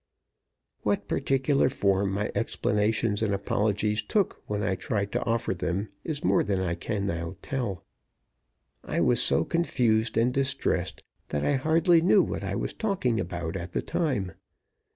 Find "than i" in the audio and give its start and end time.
6.43-6.73